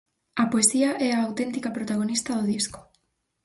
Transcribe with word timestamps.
A 0.43 0.45
poesía 0.51 0.91
é 1.07 1.09
a 1.13 1.23
auténtica 1.27 1.75
protagonista 1.77 2.31
do 2.35 2.47
disco. 2.53 2.79